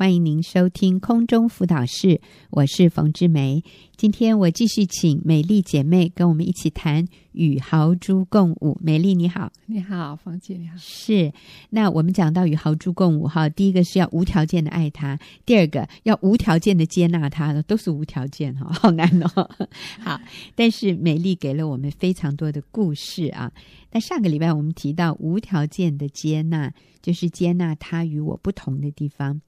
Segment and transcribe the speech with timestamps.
[0.00, 3.62] 欢迎您收听空中辅导室，我是冯志梅。
[3.98, 8.78] 今天我继续请美丽姐妹跟我们一起谈与豪猪共舞。
[8.80, 10.74] 美丽你好，你好，冯姐你好。
[10.78, 11.30] 是，
[11.68, 19.50] 那我们讲到与豪猪共舞哈，第一个是要无条件的爱他，第二个要无条件的接纳他的，都是无条件哈， 好难哦。
[19.98, 20.18] 好，
[20.56, 23.52] 但是美丽给了我们非常多的故事啊。
[23.92, 26.72] 那上个礼拜我们提到无条件的接纳，
[27.02, 29.40] 就是接纳他与我不同的地方。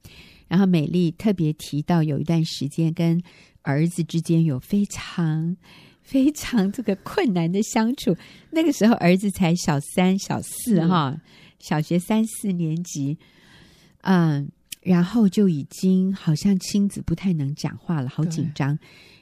[0.47, 3.21] 然后美丽特别提到，有一段时间跟
[3.61, 5.55] 儿子之间有非常
[6.03, 8.15] 非常这个困难的相处。
[8.51, 11.19] 那个时候儿子才小三、小四哈，
[11.59, 13.17] 小学三四年级，
[14.01, 14.51] 嗯，
[14.81, 18.77] 然后就已经好像亲子不太能讲话了，好紧张。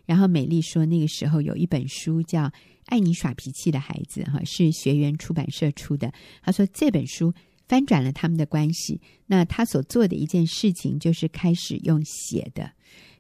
[0.08, 2.46] 然后美丽说，那个时候有一本书叫
[2.92, 6.14] 《爱你耍脾气的孩子》哈，是学员出版社出的。
[6.44, 7.34] 他说这本书。
[7.68, 9.00] 翻转了他们的关系。
[9.28, 12.70] 那他所做的一件事情就是开始用写的，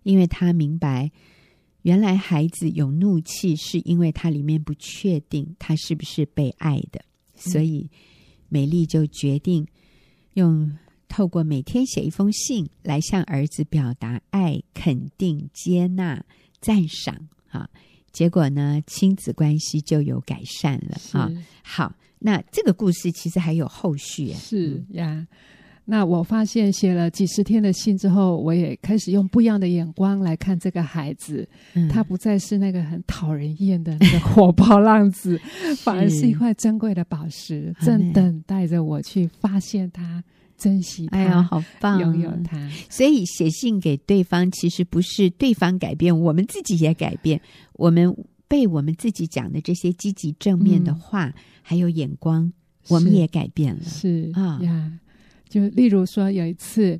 [0.03, 1.09] 因为他明白，
[1.83, 7.01] 原来孩子有怒气是因为他里面不确定他是不是被爱的，
[7.33, 7.89] 所以
[8.49, 9.65] 美丽就决定
[10.33, 16.25] 用透过每天写一封信来向儿子表达爱、肯定、接纳、
[16.59, 17.29] 赞赏。
[17.51, 17.69] 啊，
[18.11, 21.19] 结果呢，亲子关系就有改善了。
[21.19, 21.31] 啊，
[21.63, 21.93] 好。
[22.23, 25.25] 那这个故事其实还有后续，是呀。
[25.85, 31.49] 那我发现写了几十天的信之后，我也开始用不一样的眼光来看这个孩子。
[31.73, 35.41] 嗯、他不再是那个很讨人厌的那个火爆浪子，
[35.81, 40.23] 反而是一块珍贵的宝石，正等待着我去发现他、
[40.61, 41.17] 珍惜他。
[41.17, 42.69] 哎呀，好棒，拥有他。
[42.89, 47.41] 所以写信给对方，其实不是对方改变，我们自己也改变。
[47.73, 48.15] 我们。
[48.51, 52.51] 被我们自己讲的这些积极正面的话，嗯、还有眼光，
[52.89, 53.81] 我们也改变了。
[53.85, 54.91] 是啊呀，
[55.47, 56.99] 就例如说，有一次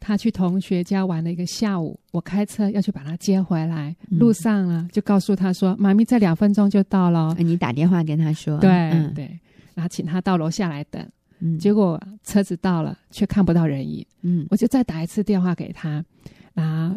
[0.00, 9.38] 他去同学家玩了一个下午，我开车要去把他接回来，嗯、路上了就告诉他说：“妈咪，在两分钟就到了。”你打电话跟他说，对、嗯、对，
[9.74, 11.06] 然后请他到楼下来等。
[11.40, 14.04] 嗯、结果车子到了，却看不到人影。
[14.22, 16.04] 嗯，我就再打一次电话给他，
[16.54, 16.96] 然后。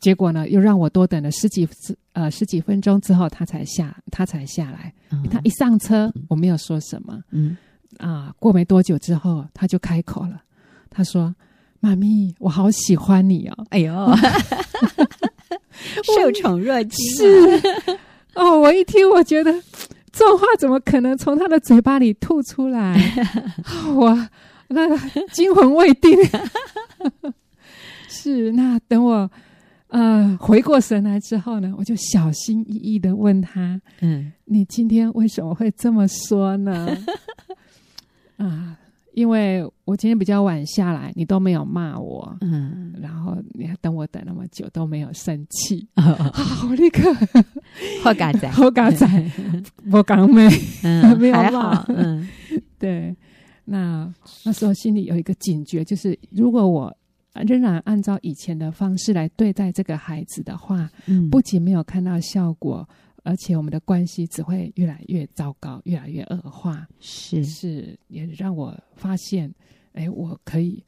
[0.00, 1.68] 结果呢，又让我多等了十几
[2.12, 4.92] 呃十几分钟之后，他才下他才下来。
[5.10, 7.22] 嗯、他一上车，我没有说什么。
[7.30, 7.56] 嗯
[7.98, 10.42] 啊，过没多久之后，他就开口了。
[10.90, 11.32] 他说
[11.78, 13.92] ：“妈咪，我好喜欢你哦！”哎呦，
[16.02, 17.16] 受宠若惊。
[17.16, 17.60] 是
[18.34, 19.52] 哦，我一听，我觉得
[20.12, 22.96] 这种话怎么可能从他的嘴巴里吐出来？
[23.94, 24.28] 我
[24.68, 24.96] 那
[25.28, 26.16] 惊魂未定。
[28.08, 29.30] 是，那等我。
[29.90, 36.94] 呃，回过神来之后呢，我就小心翼翼的问他：“嗯，你今天为什么会这么说呢？”
[38.36, 38.76] 啊，
[39.18, 47.12] 因为我今天比较晚下来，你都没有骂我，嗯，然后你还等我等那么久都没有生气，好、立刻。
[48.00, 49.04] 好嘎仔，好嘎仔，
[49.90, 50.48] 我刚没，
[50.84, 52.28] 嗯， 没有骂，嗯，
[52.78, 53.12] 对，
[53.64, 54.08] 那
[54.44, 56.96] 那时候心里有一个警觉，就是如果我。
[57.46, 62.88] 仍然按照以前的方式来对待这个孩子的话，嗯，不仅没有看到效果，
[63.24, 66.86] 而且我们的关系只会越来越糟糕，越来越恶化。
[67.00, 69.52] 是是，也让我发现，
[69.92, 70.82] 哎，我可以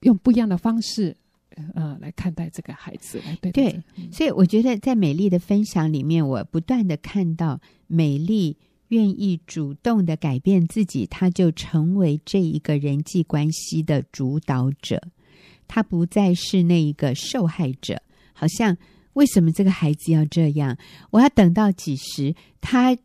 [0.00, 1.16] 用不一样的方式，
[1.74, 3.52] 呃，来看待这个孩子，来对。
[3.52, 8.56] 对，所以我觉得在美丽的分享里面，我不断的看到美丽
[8.88, 15.02] 愿意主动的改变自己，她就成为这一个人际关系的主导者。
[15.68, 18.02] 他不再是那一个受害者，
[18.34, 18.76] 好像
[19.14, 20.76] 为什么这个孩子要这样？
[21.10, 22.34] 我要等到几时？
[22.60, 22.96] 他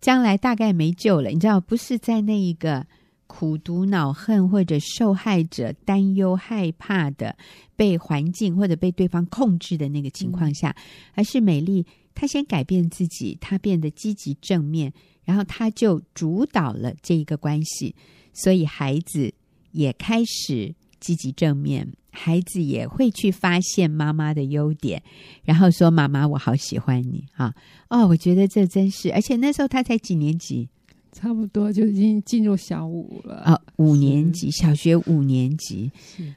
[0.00, 2.86] 将来大概没救了，你知道，不是在那一个
[3.26, 7.36] 苦读恼恨或者受害者担忧害怕的
[7.76, 10.82] 被环境或者被对方控制的那个情况下，嗯、
[11.16, 14.92] 而是美丽，她先改变自己，她变得积极正面，
[15.24, 17.94] 然后她就主导了这一个关系，
[18.32, 19.32] 所以孩子
[19.72, 21.92] 也开始积极正面。
[22.10, 25.02] 孩子也会去发现妈妈的优点，
[25.44, 27.54] 然后说：“妈妈，我好喜欢你啊！”
[27.88, 30.68] 哦，我觉得这真是，而且那时候他才几年级，
[31.12, 35.90] 差不多就已经进入小五了啊，五年级，小学五年级。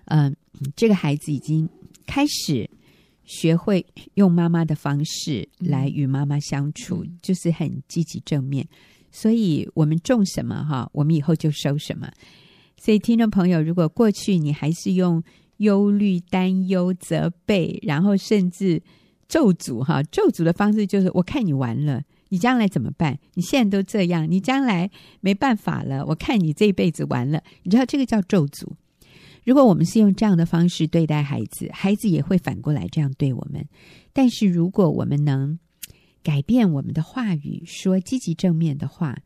[0.05, 0.35] 嗯，
[0.75, 1.67] 这个孩子已经
[2.05, 2.69] 开始
[3.25, 8.67] 学会用妈妈的方式来与妈妈相处，嗯、就是很积极正面。
[9.11, 12.11] 所以我们种什么哈，我们以后就收什么。
[12.77, 15.23] 所以听众朋友，如果过去你还是用
[15.63, 18.81] 忧虑、担忧、责备，然后甚至
[19.27, 23.17] 咒诅哈，咒诅的方式就是：我看你完了，你将来怎么办？
[23.33, 24.89] 你现在都这样，你将来
[25.21, 26.05] 没办法了。
[26.05, 28.67] 我看你这一辈子完了，你知道这个叫咒诅。
[29.45, 33.67] 如果我们是用这样的方式对待孩子，孩子也会反过来这样对我们。
[34.13, 35.59] 但是如果我们能
[36.23, 39.17] 改变我们的话语，说积极正面的话，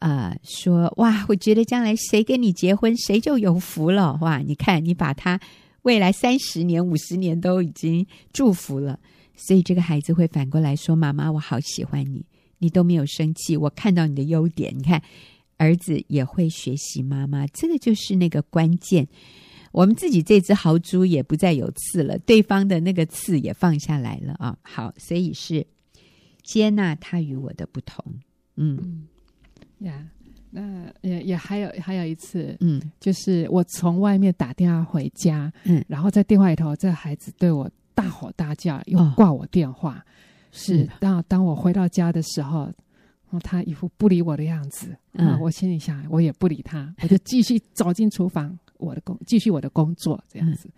[0.00, 4.16] 呃，说哇，我觉得将来谁跟你结婚，谁就有福了。
[4.20, 5.40] 哇，你看，你把他
[5.82, 9.00] 未来三十年、五十年都已经祝福了，
[9.34, 12.24] 所以这个孩子会反过来说：“妈妈，我好喜欢你，
[12.58, 15.02] 你都没有生气，我看到你的优点。”你看，
[15.56, 19.08] 儿子也会学习妈妈，这个就是那个关键。
[19.72, 24.56] 我们自己这只豪猪也不再有刺了，对方的那个刺也放下来了啊。
[24.62, 25.66] 好，所以是
[26.44, 28.04] 接纳他与我的不同。
[28.54, 29.08] 嗯。
[29.80, 39.96] 呀，yeah, 那也也还有还有一次，嗯，就是我从外面打电话回家，嗯，然后在电话里头，这孩子对我大吼大叫，又挂我电话。
[39.96, 40.02] 哦、
[40.50, 42.72] 是当当我回到家的时候，
[43.42, 50.66] 他一副不理我的样子，嗯，嗯，我心里想，我也不理他，我就继续走进厨房，我的工继续我的工作这样子。
[50.68, 50.72] 嗯、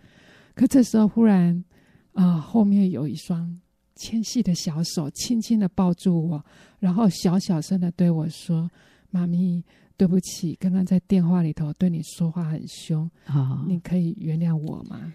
[0.53, 1.63] 可这时候忽然
[2.11, 3.57] 啊、呃，后面有一双
[3.95, 6.45] 纤细的小手轻轻的抱住我，
[6.79, 8.69] 然后小小声的对我说。
[9.11, 9.63] 妈咪，
[9.95, 15.13] 对不起，刚刚在电话里头对你说话很凶，哦、你可以原谅我吗？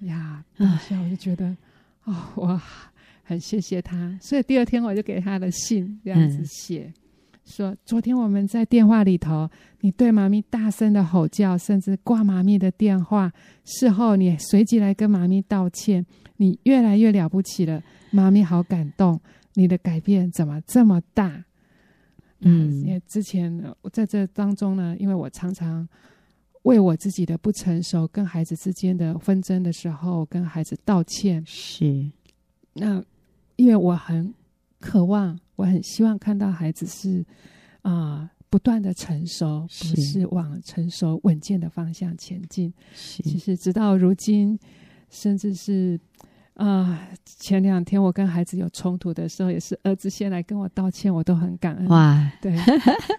[0.00, 1.56] 呀，当下我就觉得，
[2.04, 2.60] 哦，我
[3.22, 6.94] 很谢谢他，所以第二天我就给他的信这样子写，嗯、
[7.44, 9.50] 说昨天我们在电话里头，
[9.80, 13.32] 你对妈咪大声的吼叫，甚至挂妈咪的电话，
[13.64, 16.04] 事后你随即来跟妈咪道歉，
[16.36, 19.20] 你越来越了不起了，妈咪好感动，
[19.54, 21.44] 你的改变怎么这么大？
[22.40, 23.50] 嗯，因为之前
[23.80, 25.88] 我在这当中呢，因为我常常
[26.62, 31.42] 为我自己的不成熟跟孩子之间的纷争的时候，跟孩子道歉。
[31.46, 32.10] 是，
[32.74, 33.02] 那
[33.56, 34.34] 因为我很
[34.80, 37.24] 渴望，我很希望看到孩子是
[37.82, 42.72] 啊、呃、不断的成熟，不是往成熟稳健的方向前进。
[42.94, 44.58] 是，其实直到如今，
[45.08, 45.98] 甚至是。
[46.56, 51.86] 啊，前两天我跟孩子有冲突的时候，也是儿子先来跟我道歉，我都很感恩。
[51.88, 52.56] 哇，对，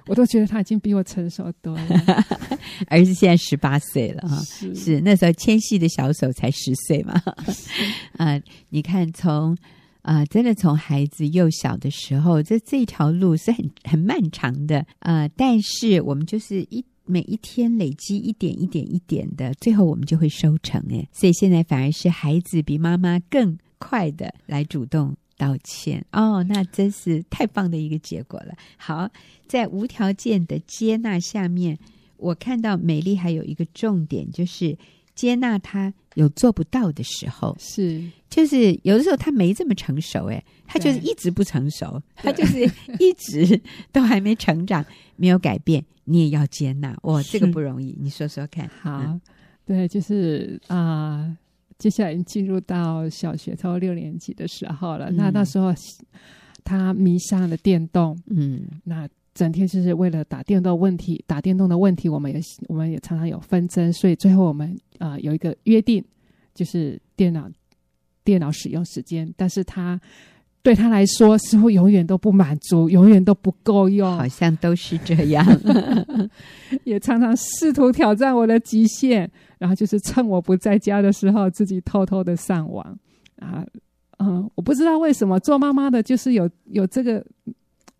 [0.07, 2.25] 我都觉得他已经比我成熟多了。
[2.89, 7.21] 儿子现在十八岁了哈，是，是那时候纤细的小手才十岁嘛。
[7.53, 7.83] 是
[8.17, 9.55] 啊，你看从
[10.01, 16.83] 啊，真的从孩子幼小的时候，这这条路是很很漫长的啊，但是我们就是一。
[17.07, 28.55] 每一天累积一点一点一点的，最后我们就会收成诶，所以现在反而是孩子比妈妈更快的来主动道歉哦，那真是太棒的一个结果了。
[28.77, 29.09] 好，
[29.47, 31.77] 在无条件的接纳下面，
[32.17, 34.77] 我看到美丽还有一个重点，就是
[35.17, 42.63] 接纳他有做不到的时候，是就是有的时候他没这么成熟哎，他就是一直不成熟，他就是
[42.99, 43.59] 一直
[43.91, 44.85] 都还没成长，
[45.15, 45.83] 没有改变。
[46.05, 47.93] 你也要接纳，哇，这个不容易。
[47.99, 48.69] 你说说看。
[48.81, 49.21] 好，嗯、
[49.65, 51.37] 对，就是啊、呃，
[51.77, 55.09] 接下来进入到小学头六年级的时候了。
[55.09, 55.73] 嗯、那那时候
[56.63, 66.03] 他迷上了电动，嗯，那整天就是为了打电动问题，打电动的问题，我们也我们也常常有纷争，所以最后我们啊、呃、有一个约定，
[66.53, 67.49] 就是电脑
[68.23, 69.99] 电脑使用时间，但是他。
[70.63, 75.45] 对他来说，似乎永远都不满足，永远都不够用，好像都是这样。
[76.83, 79.29] 也常常试图挑战我的极限，
[79.59, 82.83] 然后就是趁我不在家的时候，自己偷偷的上网
[83.39, 83.65] 啊，
[84.19, 87.25] 嗯，我不知道为什么做妈妈的，就是有有这个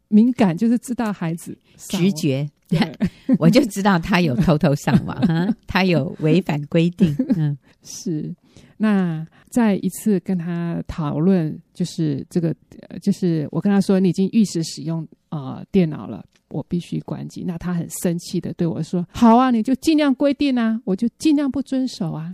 [0.08, 2.80] 敏感，就是知道孩子直觉，对
[3.40, 8.34] 我就知道他有偷偷上网， 哈，他有违反规定， 嗯，是。
[8.80, 12.56] 那再一次跟他讨论，就是这个，
[13.02, 17.44] 就是我跟他说，你已经预时使用呃电脑了，我必须关机。
[17.48, 22.32] 那他很生气的对我说：“好啊，你就尽量规定啊，我就尽量不遵守啊。”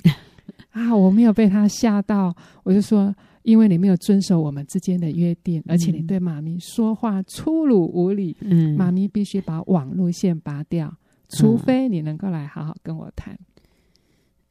[0.71, 10.93] 啊，我没有被他吓到，我就说：“因为你没有遵守我们之间的约定，而且你对妈咪说话粗鲁无礼，嗯，妈咪必须把网路线拔掉，
[11.29, 13.37] 除非你能够来好好跟我谈。”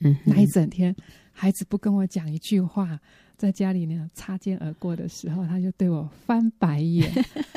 [0.00, 0.94] 嗯，那一整天。
[1.34, 3.00] 孩子不跟我讲一句话，
[3.38, 7.11] 在家里呢擦肩而过的时候，他就对我翻白眼，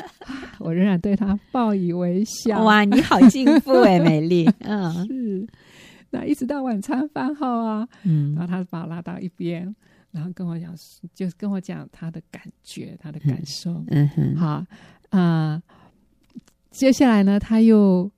[0.58, 2.64] 我仍然对他报以微笑。
[2.64, 4.48] 哇，你好幸福哎，美丽。
[4.64, 5.46] 嗯，是。
[6.10, 9.76] 那一直到晚餐饭后啊，嗯，然后他把我拉到一边，
[10.16, 10.74] 然后跟我讲，
[11.14, 13.84] 就是跟我讲他的感觉，他的感受。
[13.88, 14.66] 嗯哼，好啊，
[15.10, 15.62] 呃，
[16.70, 18.10] 接下来呢，他又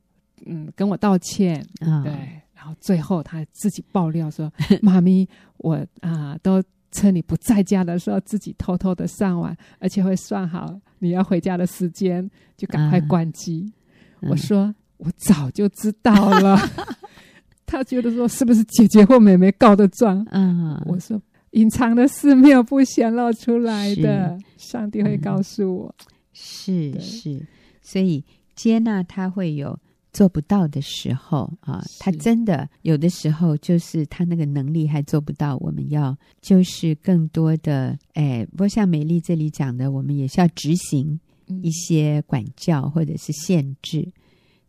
[0.47, 2.13] 嗯跟我道歉，嗯，对。
[2.55, 4.53] 然后最后，他自己爆料说
[4.83, 5.29] ：“妈咪，
[5.59, 13.73] 我啊、呃，都趁你不在家的时候，自己偷偷的上网，而且会算好你要回家的时间，就赶快关机。
[14.23, 16.59] 嗯”我说：“我早就知道了。”
[17.65, 20.27] 他觉得说是不是姐姐或妹妹告的状？
[20.31, 21.21] 嗯，我说
[21.53, 25.95] 隐藏的事没有不显露出来的，上帝会告诉我。
[26.33, 27.47] 是、嗯、是，是，
[27.83, 28.25] 所以
[28.55, 29.79] 接纳他会有
[30.13, 41.19] 做不到的时候啊，他真的有的时候就是他那个能力还做不到，我们要就是更多的哎，不过像美丽这里讲的，我们也是要执行
[41.63, 44.13] 一些管教或者是限制，嗯、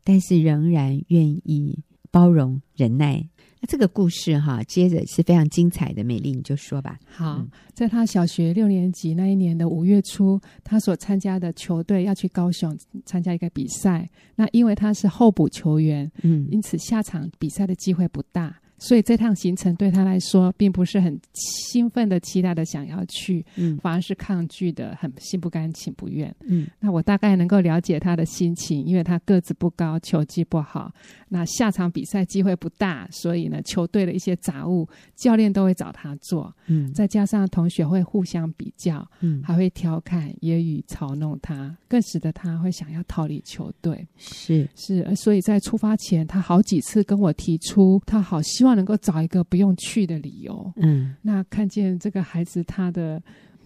[0.04, 1.78] 但是仍然愿意。
[2.12, 3.24] 包容忍耐，
[3.62, 6.04] 那这个故事哈，接着是非常精彩的。
[6.04, 6.98] 美丽，你就说吧。
[7.06, 14.10] 好，嗯、在他小学六年级那一年的五月初，他所参加的球队要去高雄参加一个比赛。
[14.36, 18.56] 那因为他是候补球员，嗯，因此下场比赛的机会不大。
[18.80, 26.34] 所以这趟行程对他来说，并不是很兴奋的、期待的想要去，嗯，反而是抗拒的，很心不甘情不愿。
[26.46, 30.92] 嗯，那我大概能够了解他的心情，因为他个子不高，球技不好，
[31.28, 36.54] 那下场比赛机会不大，所以呢，球队的一些杂物，教练都会找他做。
[36.68, 44.08] 嗯，再加上同学会互相比较，嗯，还会调侃、揶揄、嘲弄他，更使得他会想要逃离球队。
[44.18, 48.69] 是是，所以在出发前，他好几次跟我提出，他好希望。
[48.76, 53.22] 能够找一个不用去的理由，嗯，那看见这个孩子他的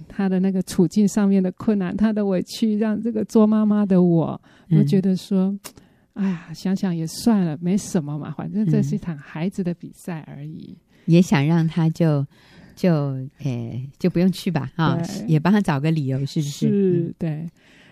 [0.08, 5.58] 他的那个处境上面的困难，他的委屈，让这个做妈妈的我，我、嗯、觉得说，
[6.14, 12.26] 哎呀，想想也算了，没什么嘛，反正这是一场孩子的比赛而已，也想让他就
[12.76, 16.52] 就诶、欸、就不用去吧，啊，也帮他找个理由，是不是？
[16.52, 17.50] 是，嗯、对。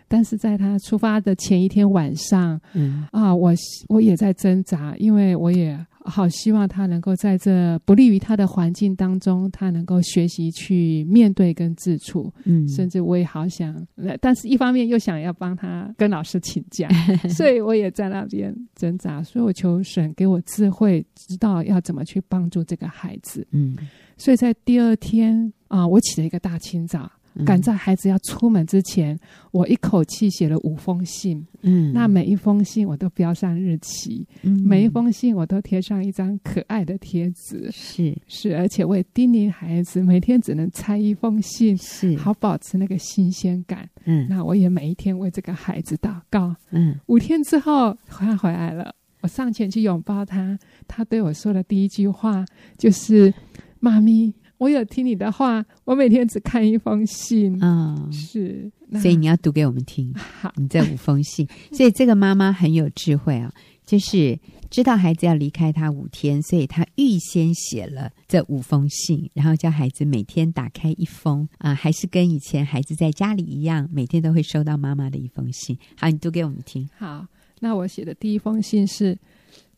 [0.08, 3.08] 但是在他出发的前一天晚上，嗯。
[3.14, 3.54] 啊，我
[3.88, 13.76] 我也在挣扎，因为我也好希望他能够在这不利于他的环境当中，他能够学习去面对跟自处，嗯，甚至我也好想，
[14.20, 16.90] 但是一方面又想要帮他跟老师请假，
[17.36, 23.78] 所以我也在那边挣扎，所以我求神给我智慧，知道要怎么去帮助这个孩子，嗯，
[24.18, 27.12] 所以在第二天啊，我起了一个大清早。
[27.46, 29.18] 赶在孩子要出门之前，
[29.52, 31.46] 我一口气写了五封信。
[31.62, 37.70] 嗯，那每一封信我都标上日期，嗯，每一封信我都贴上一张可爱的贴纸。
[37.72, 43.88] 是是，而且我也叮咛孩子每天只能拆一封信，是好保持那个新鲜感。
[44.06, 46.56] 嗯，那我也每一天为这个孩子祷告。
[46.72, 50.58] 嗯，五天之后他回来了，我上前去拥抱他，
[50.88, 52.44] 他对我说的第一句话
[52.78, 53.34] 就是
[53.80, 57.58] ：“妈咪。”我有听你的话，我每天只看一封信。
[57.64, 60.14] 嗯，是，所以你要读给我们听。
[60.14, 61.48] 好，你这五封信。
[61.74, 63.52] 所以这个妈妈很有智慧啊，
[63.84, 64.38] 就是
[64.70, 75.76] 知道孩子要离开她五天，所以她预先写了这五封信，然后叫孩子每天打开一封啊，还是跟以前孩子在家里一样，每天都会收到妈妈的一封信。
[75.98, 76.88] 好，你读给我们听。
[77.00, 77.26] 好，
[77.62, 79.18] 那我写的第一封信是。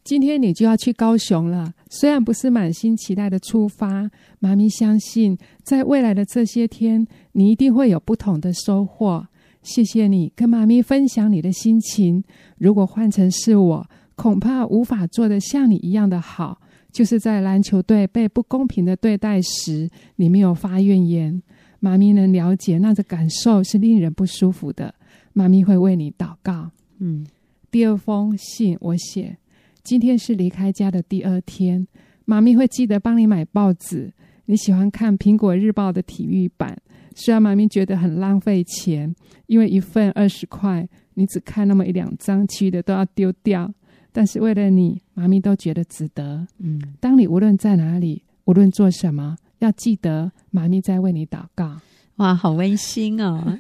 [0.04, 9.26] 今天你就要去高雄了，虽然不是满心期待的出发，妈咪相信在未来的这些天，你一定会有不同的收获。
[9.62, 12.22] 谢谢你跟妈咪分享你的心情。
[12.58, 16.60] 如果换成是我，恐怕无法做得像你一样的好。
[16.92, 21.42] 就是在篮球队被不公平的对待时，你没有发怨言，
[21.80, 24.94] 妈咪能了解那个感受是令人不舒服的。
[25.32, 26.70] 妈咪会为你祷告。
[27.00, 27.26] 嗯，
[27.72, 29.38] 第二封信我写。
[29.84, 31.86] 今天是离开家的第二天，
[32.24, 34.14] 妈咪会记得帮你买报纸。
[34.46, 36.78] 你喜欢看《苹果日报》的体育版，
[37.16, 39.14] 虽然妈咪觉得很浪费钱，
[39.48, 43.70] 因为一份二十块，你只看那么一两张，其余的都要丢掉。
[44.14, 46.48] 但是为了你，妈咪都觉得值得。
[46.60, 51.82] 嗯，当你无论在哪里，无论做什么，要记得妈咪在为你祷告。
[52.18, 53.60] 哇，好温馨哦！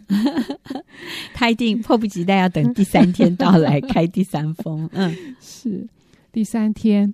[1.34, 4.89] 他一定迫不及待要等第三天到来开第三封。
[4.94, 5.86] 嗯， 是。
[6.34, 7.13] 第三天，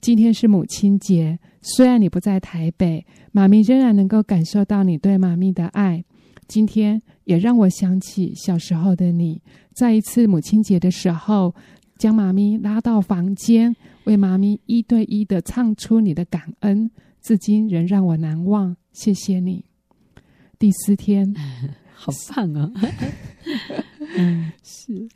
[0.00, 1.36] 今天是母亲节。
[1.62, 6.04] 虽然你不在台北，妈咪仍然能够感受到你对妈咪的爱。
[6.46, 9.42] 今天也让我想起小时候的你，
[9.74, 11.52] 在一次母亲节的时候，
[11.98, 16.88] 将妈咪拉到房间，为妈咪一对一的唱出你的感恩，
[17.20, 18.76] 至今仍让我难忘。
[18.92, 19.64] 谢谢你。
[20.60, 21.34] 第四天，
[21.92, 22.70] 好棒啊！
[24.16, 25.08] 嗯，是。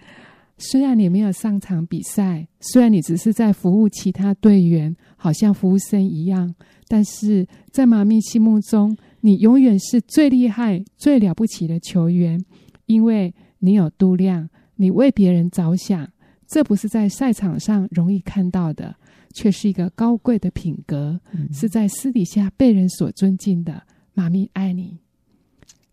[0.59, 6.55] 虽然你没有上场比赛，虽然你只是在服务其他队员，好像服务生一样，
[6.89, 12.43] 但是在妈咪心目中，你永远是最厉害、最了不起的球员，
[12.87, 16.11] 因为你有度量，你为别人着想，
[16.47, 18.97] 这不是在赛场上容易看到的，
[19.35, 23.83] 却是一个高贵的品格，嗯、是在私底下被人所尊敬的。
[24.15, 25.01] 妈咪爱你。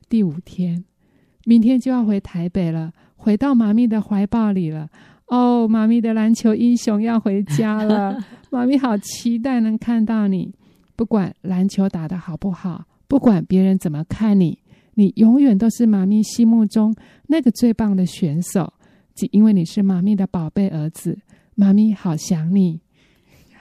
[0.07, 0.85] 第五天，
[1.43, 2.93] 明天就要回台北了。
[3.23, 4.89] 回到妈咪的怀抱里了，
[5.27, 10.53] 哦，妈咪的篮球英雄要回家了， 妈咪好期待能看到你。
[10.97, 14.59] 不管篮球打得好不好，不管别人怎么看你，
[14.95, 16.93] 你永远都是妈咪心目中
[17.27, 18.73] 那个最棒的选手。
[19.15, 21.17] 只因为你是妈咪的宝贝儿子，
[21.55, 22.81] 妈咪好想你。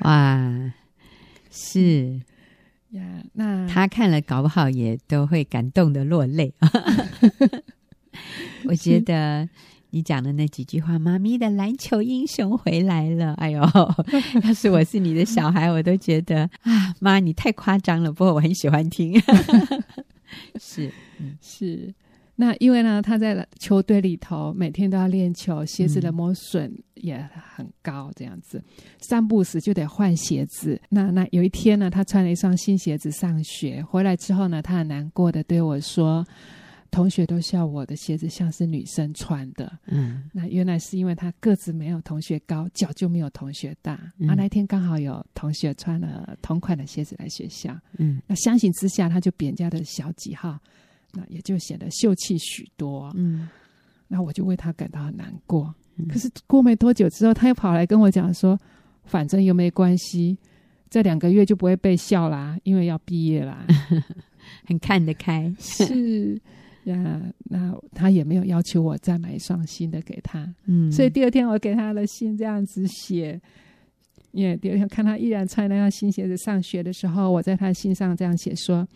[0.00, 0.72] 哇，
[1.50, 2.20] 是
[2.90, 6.52] 呀，那他看了搞不好也都会感动的落泪。
[8.68, 9.48] 我觉得。
[9.94, 13.34] 你讲的那几句话，妈咪的篮球英雄回来了。
[13.44, 13.60] 哎呦，
[14.42, 18.10] 要是我是你的小孩，我都觉得啊，妈，你太夸张了。
[18.10, 19.20] 不过我很喜欢听。
[20.58, 20.90] 是，
[21.20, 21.92] 嗯，是。
[22.36, 27.22] 那因为呢，他在球队里头每天都要练球，鞋子的磨损也
[27.54, 28.64] 很高，这样子，
[28.98, 30.80] 三不时就得换鞋子。
[30.88, 36.26] 那那有一天呢，他穿了一双新鞋子上学，回来之后呢，他很难过的对我说。
[36.92, 43.98] 同学都笑我的鞋子像是女生穿的，嗯，那原来是因为他个子没有同学高，脚就没有同学大。
[44.18, 50.58] 嗯、啊，那天刚好有同学穿了同款的鞋子来学校，嗯，那相形之下，他就比人家的小几号，
[51.14, 53.48] 那也就显得秀气许多，嗯，
[54.06, 55.74] 那我就为他感到很难过。
[55.96, 58.60] 嗯、可是过没多久之后，他又跑来跟我讲说，
[59.04, 60.36] 反正又没关系，
[60.90, 63.66] 这两个月就不会被笑啦，因为要毕业啦，
[64.68, 66.38] 很看得开，是。
[66.84, 73.40] 呀，那他也没有要求我再买一双新的给他，嗯，所以第二天我给他的信这样子写，
[74.32, 78.86] 因为第二天看他依然穿那双新鞋子上学的时候，我在他的信上这样写说：“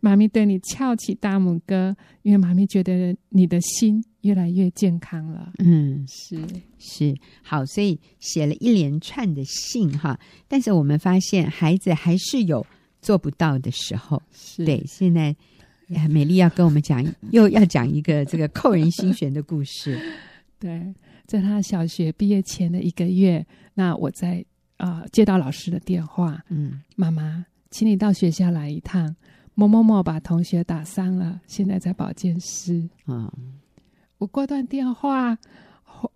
[0.00, 6.40] 妈咪对你翘起大拇哥，因为妈咪觉得你的心越来越健康了。”嗯，是
[6.78, 7.14] 是。
[7.42, 12.66] 好，所以写了一连串的信哈，但是我们发现孩子还是有
[13.00, 14.64] 做不到的时候，是。
[14.64, 15.36] 对现在。
[16.08, 19.98] 美丽要跟我们讲，又要讲一个这个扣人心弦的故事。
[20.58, 20.92] 对，
[21.26, 24.44] 在他小学毕业前的一个月，那我在
[24.78, 29.14] 啊、呃、接到老师的电话，嗯，妈妈，请你到学校来一趟。
[29.54, 32.80] 某某某把同学打伤了，现在在保健室。
[33.04, 33.54] 啊、嗯，
[34.18, 35.38] 我挂断电话，
[35.84, 36.08] 怀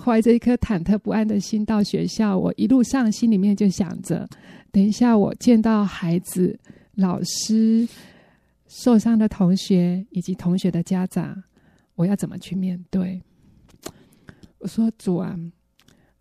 [0.00, 2.38] 怀着一颗忐忑不安的心到学校。
[2.38, 4.28] 我一路上心里面就想着，
[4.70, 6.58] 等一下我见到孩子、
[6.94, 7.86] 老师。
[8.68, 11.42] 受伤的同学以及同学的家长，
[11.94, 13.20] 我要怎么去面对？
[14.58, 15.34] 我说主啊，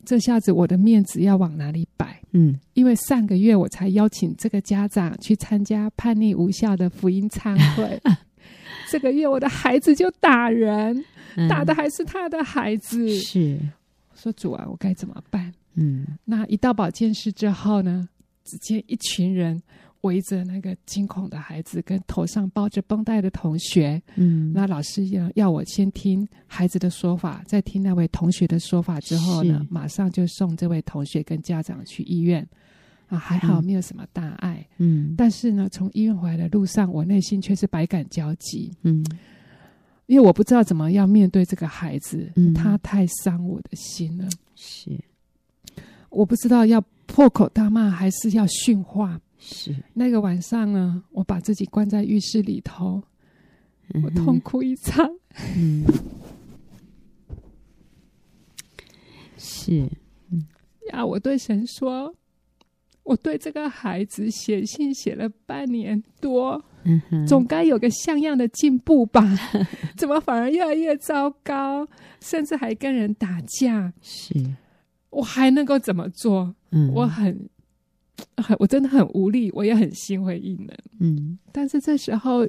[0.06, 2.22] 这下子我的面子要往哪里摆？
[2.32, 8.02] 嗯，因为上个月我才邀请这个家长去参加叛逆无效的福音餐会，
[8.90, 11.04] 这个月我的孩子就打人，
[11.36, 13.10] 嗯、打的还是他的孩子。
[13.20, 13.60] 是，
[14.10, 15.54] 我说主啊，我该怎么办？
[15.76, 18.08] 嗯，那一到保健室之后呢，
[18.46, 19.62] 只见一群人。
[20.08, 32.48] 围着那个惊恐的孩子，跟头上包着绷带的同学，嗯，那老师要要我先听孩子的说法，再听那位同学的说法之后呢，马上就送这位同学跟家长去医院。
[33.10, 39.02] 啊，还好没有什么大碍，嗯，但是呢，从医院回来的路上，我内心却是百感交集，嗯，
[40.08, 44.92] 因为我不知道怎么样面对这个孩子，嗯，他太伤我的心了，是，
[46.10, 49.18] 我不知道要破口大骂还是要训话。
[49.40, 53.02] 是那个晚上呢，我把自己关在浴室里头，
[54.04, 55.10] 我痛哭一场。
[55.56, 55.86] 嗯，
[59.38, 59.88] 是，
[60.32, 60.48] 嗯
[60.92, 62.16] 呀，我对神说，
[63.04, 69.24] 我对这个孩子写信写了半年多，嗯，总该有个像样的进步吧？
[69.96, 71.88] 怎么反而越来越糟糕，
[72.22, 73.94] 甚至还跟人打架？
[74.02, 74.34] 是，
[75.12, 76.56] 我还能够怎么做？
[76.72, 77.48] 嗯，我很。
[78.60, 80.78] 我真的很无力，我也很心灰意冷。
[81.00, 82.46] 嗯，但是这时候，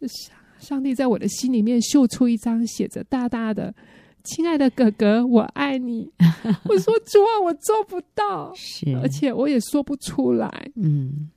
[0.00, 3.74] 上上帝在我的心里面秀出一张写着大大的
[4.24, 6.10] “亲爱的哥哥，我爱你”。
[6.68, 11.30] 我说：“主啊，我做不到，是而且我也说不出来。”嗯，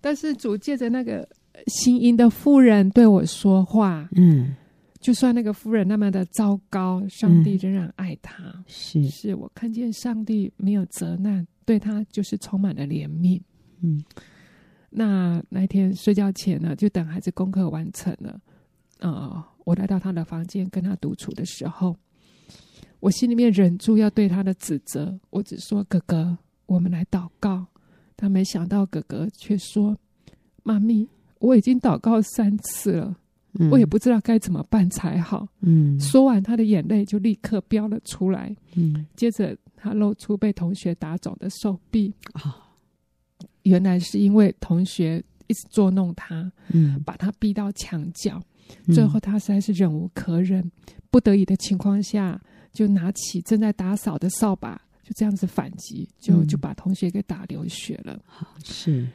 [0.00, 1.28] 但是主借着那个
[1.66, 4.08] 新音的妇人对我说话。
[4.16, 4.56] 嗯。
[5.02, 8.44] 就算那个夫人那么的糟糕，上帝仍然爱她。
[8.44, 13.42] 嗯、是，是我看见上帝没有责难，对她就是充满了怜悯。
[13.80, 14.00] 嗯，
[14.88, 18.40] 那那天睡觉前呢，就等孩子功课完成了，
[19.00, 21.96] 啊、呃，我来到他的房间跟他独处的时候，
[23.00, 27.66] 我心里面忍住要对他的指责，我只说：“哥哥，我们来祷告。”
[28.14, 29.98] 但没想到哥哥却说
[30.62, 31.08] ：“妈咪，
[31.40, 33.16] 我已经祷告三次了。”
[33.70, 35.46] 我也不知道该怎么办才好。
[35.60, 38.54] 嗯，说完，他的眼泪就立刻飙了出来。
[38.74, 42.14] 嗯，接着他露出被同学打肿的手臂。
[42.32, 42.70] 啊，
[43.64, 48.42] 原来是因为同学一直捉弄他，嗯，把他逼到墙角，
[48.86, 50.70] 最后他实在是忍无可忍，
[51.10, 52.40] 不得已的情况下，
[52.72, 58.18] 就拿起正在打扫的扫把，就这样子反击，就就把同学给打流血了。
[58.24, 59.06] 好，是。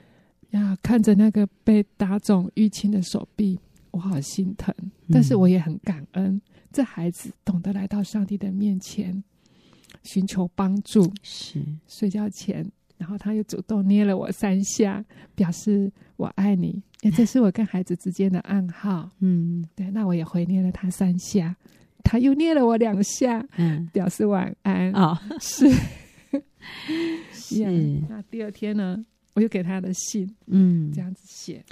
[0.52, 3.60] 呀，看着那个被打肿淤青的手臂，
[3.92, 4.74] 我好心疼，
[5.10, 9.24] 但是我也很感恩，嗯、这孩子懂得来到上帝的面前
[10.04, 11.12] 寻求帮助。
[11.24, 12.70] 是睡觉前。
[12.98, 16.82] 然后他又主动捏了我三下，表示我爱你。
[17.04, 19.08] 哎，这是我跟孩子之间的暗号。
[19.22, 19.92] 嗯，对。
[19.92, 21.56] 那我也回捏了他三下，
[22.04, 24.92] 他又捏了我两下，嗯，表示晚安。
[24.94, 25.70] 哦，是
[27.32, 27.64] 是。
[28.10, 31.64] 那第二天呢，我又给他的信，嗯，这样子写：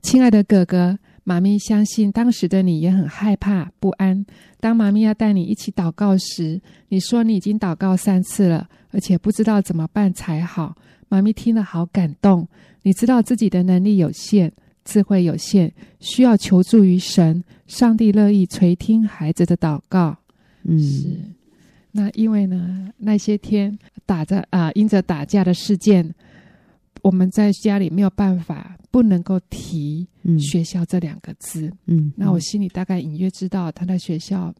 [0.00, 0.98] 亲爱的哥哥。
[1.24, 4.24] 妈咪相信当时的你也很害怕不安。
[4.58, 10.76] 当妈咪要带你一起祷告时，你说你已经祷告三次了，而且不知道怎么办才好。
[11.08, 12.48] 妈咪听了好感动。
[12.82, 14.50] 你知道自己的能力有限，
[14.84, 17.44] 智慧有限，需要求助于神。
[17.66, 20.16] 上帝乐意垂听孩子的祷告。
[20.64, 21.20] 嗯，是。
[21.92, 26.14] 那因为呢，那些天打着啊、呃，因着打架的事件。
[27.02, 30.06] 我们在家里没有办法，不能够提
[30.38, 31.66] 学校这两个字。
[31.86, 34.54] 嗯，嗯，那我心里大概隐约知道，他在学校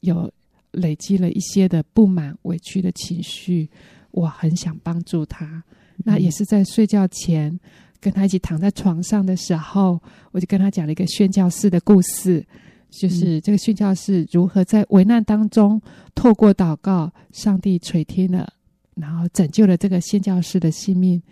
[0.00, 0.30] 有
[0.70, 3.68] 累积了一些的不满、委屈的情绪。
[4.12, 5.44] 我很想帮助他。
[5.46, 5.62] 嗯，
[6.04, 7.58] 那也是在睡觉前
[8.00, 10.00] 跟他一起躺在床上的时候，
[10.32, 12.44] 我就跟他讲了一个宣教士的故事，
[12.90, 15.80] 就是这个宣教士如何在危难当中
[16.14, 18.52] 透过祷告，上帝垂听了，
[18.94, 21.22] 然后拯救了这个宣教士的性命。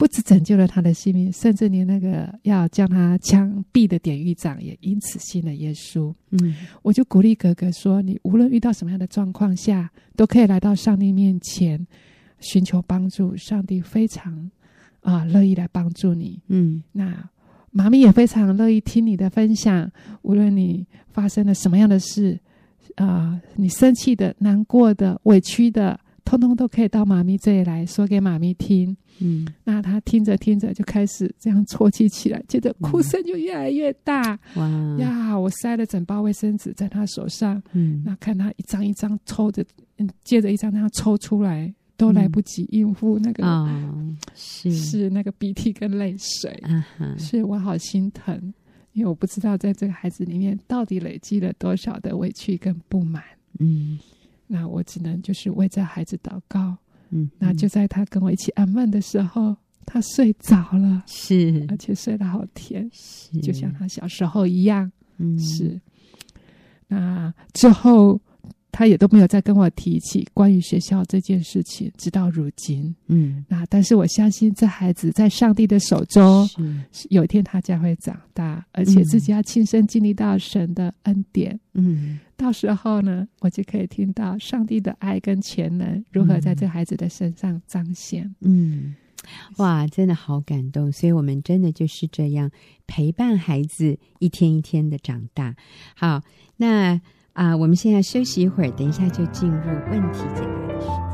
[0.00, 6.10] 不止拯救了他的性命，甚至连那个要将他枪毙的典狱长也因此信了耶稣。
[6.30, 11.86] 嗯，我就鼓励格格说：“你无论遇到什么样的状况下，都可以来到上帝面前
[12.38, 13.36] 寻求帮助。
[13.36, 14.50] 上帝非常
[15.02, 16.40] 啊乐意来帮助你。
[16.48, 17.28] 嗯，那
[17.70, 19.92] 妈咪也非常乐意听你的分享。
[20.22, 22.40] 无论你发生了什么样的事
[22.94, 34.68] 啊，你生气的、难过的、委屈的。”通通都可以到妈咪这里来说给妈咪听，嗯，那他听着听着就开始这样啜泣起来，接着哭声就越来越大，哇。
[34.98, 35.38] 呀！
[35.38, 39.64] 我塞了整包卫生纸在他手上，嗯，那看他一张一张抽着，
[39.98, 43.68] 嗯，接着一张那样抽出来，都来不及应付那个，哦，
[44.34, 44.72] 是。
[44.72, 48.52] 是那个鼻涕跟泪水，嗯哼，是我好心疼，
[48.92, 53.22] 因为我不知道在这个孩子里面到底累积了多少的委屈跟不满，
[53.60, 53.98] 嗯。
[54.52, 56.76] 那我只能就是为这孩子祷告，
[57.10, 65.80] 嗯，那就在他跟我一起安闷的时候，他睡着了，是，而且睡得好甜，是，就像他小时候一样，嗯，是。
[66.88, 68.20] 那之后。
[68.72, 72.94] 他也都没有再跟我提起关于学校这件事情，直到如今。
[73.08, 76.48] 嗯，那但是我相信这孩子在上帝的手中，
[77.08, 81.58] 有一天他将会长大，而且自己要亲身经历到神的恩典。
[81.74, 88.34] 嗯，到时候呢，我就可以听到上帝的爱跟全能如何在这孩子的身上彰显。
[88.40, 88.94] 嗯，
[89.56, 92.50] 哇，真的好感动，所以我们真的就是这样
[92.86, 95.56] 陪伴孩子一天一天的长大。
[95.96, 96.22] 好，
[96.56, 97.00] 那。
[97.40, 99.56] 啊，我们现在休息一会儿，等一下就进入
[99.90, 101.09] 问题解答的时间。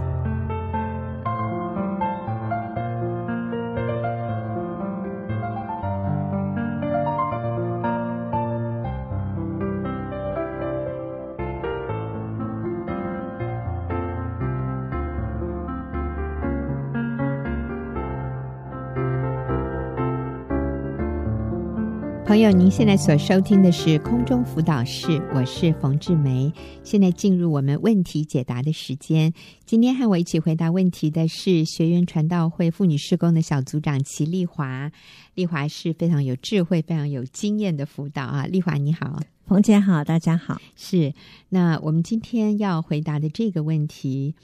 [22.27, 26.53] 朋友，您现在所收听的是空中辅导室，我是冯志梅。
[26.83, 29.33] 现在进入我们问题解答的时间。
[29.65, 34.91] 今天和我一起回答问题的是学员传道会妇女事工的小组长齐丽华。
[35.37, 38.45] 丽华是非常有智慧、非常有经验的辅导啊。
[38.47, 40.61] 丽华你好，冯姐好，大家好。
[40.75, 41.15] 是，
[41.49, 44.35] 那我们今天要回答的这个问题，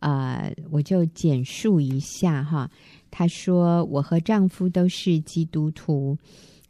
[0.00, 2.68] 呃，我就简述一下哈。
[3.08, 6.18] 她说，我和丈夫都是基督徒。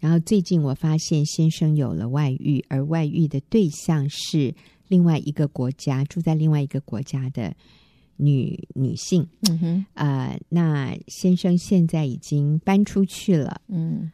[0.00, 4.54] 然后最近我发现先生有了外遇，而外遇的对象是
[4.88, 7.54] 另外一个国家，住在另外一个国家的
[8.16, 9.28] 女女性。
[9.50, 13.60] 嗯哼，啊、呃，那先生现在已经搬出去了。
[13.68, 14.10] 嗯，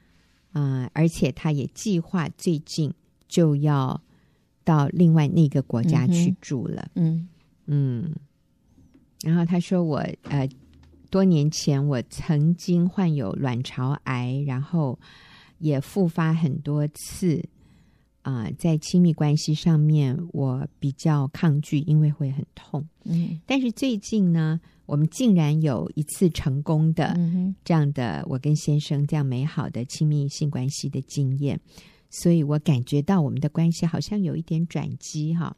[0.51, 2.93] 啊、呃，而且他也计划最近
[3.29, 4.03] 就要
[4.65, 6.91] 到另外那个国家去住了。
[6.97, 7.29] 嗯
[7.67, 8.13] 嗯，
[9.23, 10.49] 然后他说我呃
[11.11, 14.99] 多年前我曾经患有卵巢癌，然后。
[15.59, 17.43] 也复发很多次，
[18.23, 22.87] 啊、呃，在亲密关系上面我比较抗拒，因为会很痛。
[23.05, 27.17] 嗯，但是最近呢，我们竟然有一次成功的
[27.65, 31.59] 这样的我跟先生这样美好的亲密性关系的经验，
[32.11, 35.57] 所以我感觉到我们的关系好像有一点转机哈。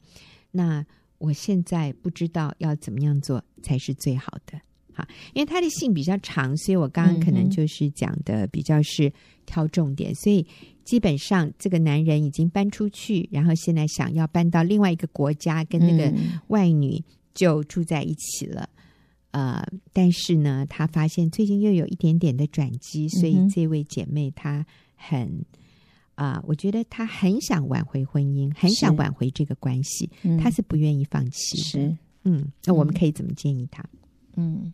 [0.50, 0.84] 那
[1.18, 4.60] 我现在不知道要怎么样做才是最好的。
[4.98, 9.12] 好，因为他的信比较长，所以我刚刚可能就是讲的比较是
[9.46, 10.10] 挑重点。
[10.10, 10.44] 嗯、所以
[10.82, 16.12] 基本上这个男人已经搬出去，然后现在想要搬到另外一个国家，跟那个
[16.48, 17.00] 外女
[17.32, 18.68] 就住在一起了。
[19.30, 25.44] 嗯、呃，但是呢，他发现最近又有一点点的转机，所以这位姐妹她很
[26.16, 30.10] 啊、呃，我觉得她很想挽回婚姻，很想挽回这个关系，
[30.42, 31.62] 她是，是不愿意放弃的。
[31.62, 33.84] 是，嗯，那我们可以怎么建议她？
[34.34, 34.72] 嗯。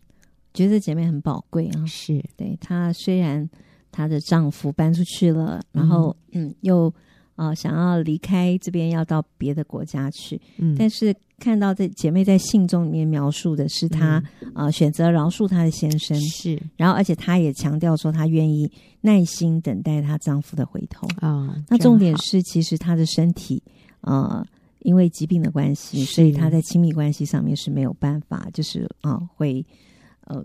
[0.55, 2.19] 觉得姐妹很宝贵啊，是。
[2.35, 3.47] 对她虽然
[3.91, 6.51] 她的丈夫搬出去了，嗯、然后嗯。
[6.61, 6.91] 又
[7.35, 21.05] 啊、呃、想要离开这边，要到别的国家去，嗯，但是看到这姐妹在信中里面描述的是她啊、选择饶恕她的先生，是，然后而且她也强调说她愿意耐心等待她丈夫的回头。
[21.17, 21.63] 啊、哦。
[21.67, 23.61] 那重点是其实她的身体
[23.99, 24.41] 呃
[24.79, 29.65] 因为疾病的关系，所以她在亲密关系上面是没有办法，就是啊、呃、会。
[30.25, 30.43] 呃，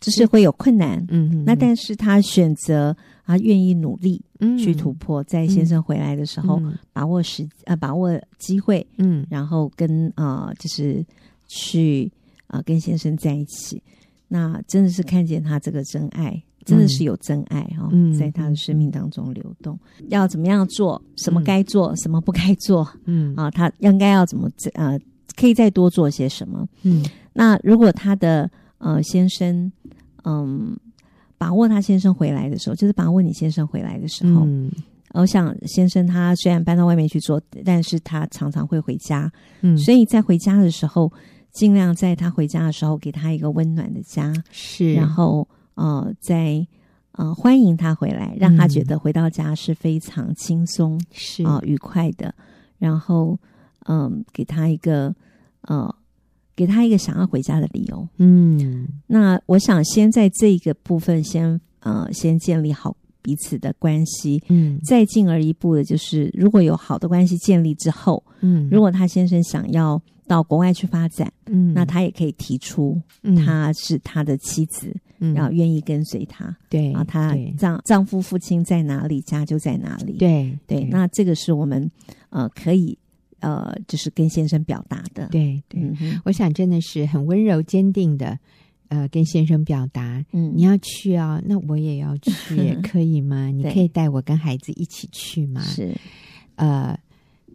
[0.00, 4.58] 就是会有困难，嗯，嗯，那但是他选择啊，愿意努力嗯。
[4.58, 11.04] 去突破，在先生回来的时候，嗯、把握时呃，把握机会，嗯，然后跟啊、呃，就是
[11.48, 12.10] 去
[12.48, 13.82] 啊、呃，跟先生在一起，
[14.28, 23.34] 那真的是看见他这个真爱，真的是有真爱哈、嗯哦，在他的生命当中流动，嗯、要怎么样做，什么该做，什么不该做，嗯。
[23.36, 24.98] 啊，他应该要怎么呃，
[25.36, 28.50] 可以再多做些什么，嗯，那如果他的。
[28.82, 29.70] 呃，先生，
[30.24, 30.76] 嗯，
[31.38, 34.44] 把握他先生回来的时候，就是把握你先生回来的时候。
[34.44, 34.68] 嗯，
[35.12, 39.32] 我想先生他虽然搬到外面去做，但是他常常会回家。
[39.60, 41.12] 嗯，所以在回家的时候，
[41.52, 44.34] 尽量在他回家的时候给他一个温暖的家。
[44.50, 46.66] 是，然后呃，在
[47.12, 52.34] 呃欢迎他回来，让他觉得回到家是非常轻松是啊、呃、愉快的。
[52.78, 53.38] 然后
[53.86, 55.14] 嗯、呃，给他一个
[55.60, 55.94] 呃。
[56.54, 58.06] 给他一个想要回家的理由。
[58.18, 64.42] 嗯，那我想先在这个部分先呃先建立好彼此的关系。
[64.48, 73.00] 嗯，再进而一步的就是，如果有好的关系建立之后，嗯，如果他先生想要到国外去发展，嗯，那他也可以提出，
[73.44, 76.54] 他是他的妻子，嗯，然后愿意跟随他。
[76.68, 80.18] 对，然后，他丈丈夫父亲在哪里，家就在哪里。
[80.18, 81.90] 对对，那这个是我们
[82.30, 82.98] 呃可以。
[83.42, 88.38] 呃，就是跟先生表达的，对对、嗯，我想真的是很温柔坚定的，
[88.86, 93.48] 呃，跟先生表达，嗯，你要去啊，那我也要去， 可以吗？
[93.48, 95.60] 你可以带我跟孩子一起去吗？
[95.62, 95.92] 是，
[96.54, 96.96] 呃，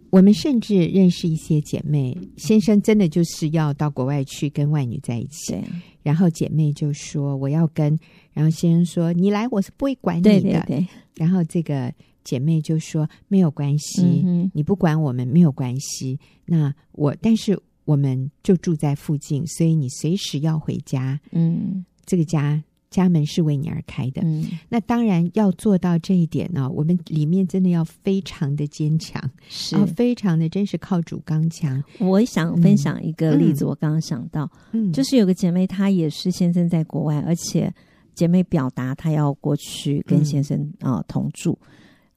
[0.09, 5.63] 我们甚至认识一些姐妹，先生真的就是要到国外去跟外女在一起，对，
[6.03, 7.97] 然后姐妹就说我要跟，
[8.33, 11.93] 然后先生说你来，我是不会管你的，对对对，然后这个。
[12.27, 16.19] 姐妹就说没有关系，嗯，你不管我们没有关系。
[16.45, 24.21] 那我，但是我们就住在附近，所以你随时要回家，嗯，这个家家门是为你而开的。
[24.25, 31.81] 嗯，那当然要做到这一点呢，我们里面真的要非常的坚强，是，非常的真是靠主刚强。
[31.99, 37.73] 我想分享一个例子，嗯，我刚刚想到，嗯，就是有个姐妹，她也是先生在国外，而且
[38.13, 41.57] 姐妹表达她要过去跟先生啊，嗯呃，同住。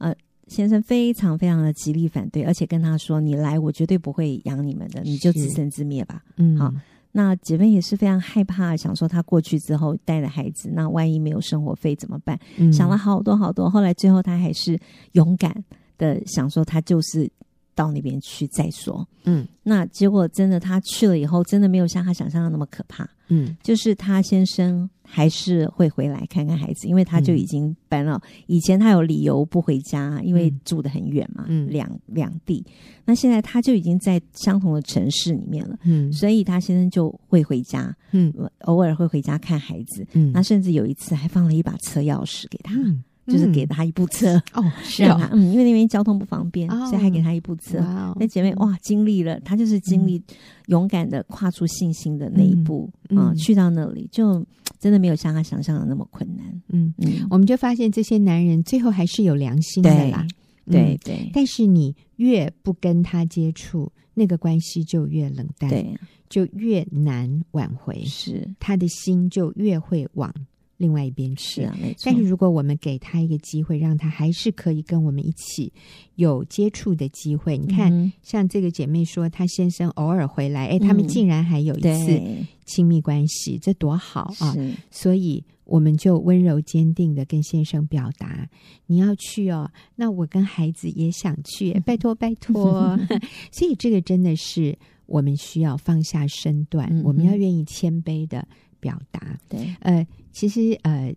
[0.00, 0.12] 呃，
[0.48, 6.74] 先生非常非常的极力反对，而且跟他说：“你来，我绝对不会养你们的，你就自生自灭吧。”嗯，好，
[7.12, 12.38] 那姐妹也是非常害怕，想说她过去之后带了孩子，那万一没有生活费怎么办？
[12.58, 14.78] 嗯，想了好多好多，后来最后她还是
[15.12, 15.54] 勇敢
[15.96, 17.30] 的想说，她就是。
[17.74, 28.20] 到那边去再说，嗯，那结果真的他去了以后，真的没有像他想象的那么可怕，嗯，就是他先生还是会回来看看孩子，因为他就已经搬了。
[28.24, 32.64] 嗯、以前他有理由不回家，因为住得很远嘛，嗯，两两地。
[33.04, 42.74] 那现在他就已经在相同的城市里面了，嗯，所以他先生就会回家，嗯，偶尔会回家看孩子，嗯，那甚至有一次还放了一把车钥匙给他。
[42.74, 47.78] 嗯就是给他一部车、嗯、哦，是啊，嗯，因为那边交通不方便，哦、所以还给他一部车。
[48.18, 50.20] 那姐妹哇，经历了，她就是经历
[50.66, 54.44] 勇敢的跨出信心的那一步啊、去到那里就
[54.78, 56.46] 真的没有像她想象的那么困难。
[56.68, 60.26] 嗯嗯，我们就发现这些男人最后还是有良心的啦，
[60.66, 61.30] 对对、嗯。
[61.32, 65.94] 但是你越不跟他接触，那个关系就越冷淡，对，
[66.28, 68.48] 就越难挽回，是。
[68.58, 70.34] 他的心就越会往。
[70.80, 72.04] 另外一边去啊，没错。
[72.06, 75.70] 但是如果我们给他一个机会，让他还是可以跟我们一起
[76.14, 82.20] 有接触的机会，你看，嗯、像这个姐妹说，她先生偶尔回来，哎、嗯，他们竟然还有一次
[82.64, 84.56] 亲密关系，这多好啊！
[84.90, 85.44] 所以。
[85.70, 88.50] 我们就温柔坚定的跟先生表达
[88.86, 92.98] ：“你要去哦，那我跟孩子也想去，拜托拜托。”
[93.52, 98.48] 所以这个真的是我们需要放下身段，嗯、我们要愿意谦卑的
[98.80, 99.38] 表达。
[99.48, 101.14] 对，呃，其实呃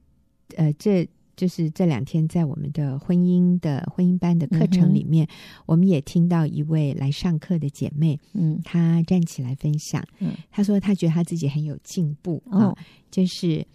[0.55, 12.77] 呃，这就是这两天在我们的婚姻的婚姻班的课程里面，嗯、我们也听到一位来上课的姐妹，嗯，她站起来分享，嗯，她说她觉得她自己很有进步啊、哦，
[13.09, 13.65] 就是。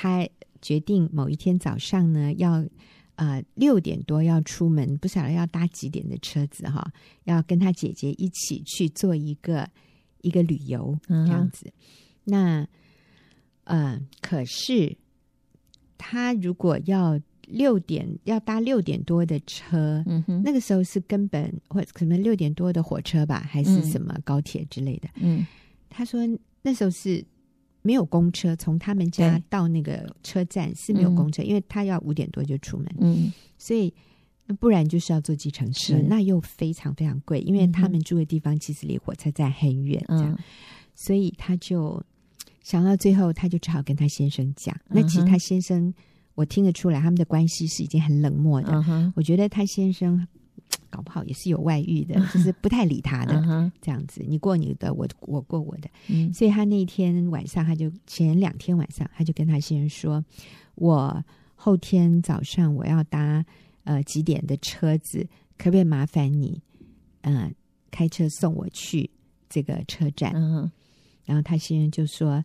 [0.00, 0.24] 她
[0.62, 2.64] 决定某一天早上呢，要
[3.16, 6.92] 呃六点多要出门，不晓得要搭几点的车子哈，
[7.24, 9.68] 要跟他姐姐一起去做一个
[10.20, 11.66] 一个旅游这样子。
[11.66, 11.72] 嗯、
[12.22, 12.68] 那
[13.68, 14.96] 呃，可是
[15.96, 25.08] 他如果要六点要搭六点多的车，嗯哼，那个时候是根本或可能六点多的火车吧，还是什么高铁之类的。
[25.14, 25.46] 嗯，
[25.88, 26.20] 他说
[26.62, 27.24] 那时候是。
[27.80, 33.94] 没有公车，从他们家到那个车站是没有公车，嗯、因为他要五点多就出门，嗯，所以
[34.58, 40.38] 不然就是要坐计程车，那又非常非常贵，因为他们住的地方其实离火车站很远，这样，嗯、
[40.94, 42.02] 所以他就
[42.68, 44.74] 想到最后，他就只好跟他先生讲。
[44.88, 45.92] 嗯、那其实他先生，
[46.34, 48.72] 我听得出来，他们的关系是已经很冷漠的。
[48.86, 50.26] 嗯、我觉得他先生。
[50.90, 54.22] 搞不好也是有外遇的， 就是不太理他的这样子。
[54.26, 55.88] 你过你的，我我过我的。
[56.08, 60.22] 嗯，所以他那天晚上，他就前两天晚上，他就跟他先生说
[60.76, 63.42] ：“我后天早上我要搭
[63.84, 65.26] 呃几点的车子，
[65.56, 66.60] 可不可以麻烦你
[67.22, 67.52] 嗯、呃、
[67.90, 69.08] 开车送我去
[69.48, 70.70] 这个车站？”嗯，
[71.28, 72.42] 然后他先生就说：“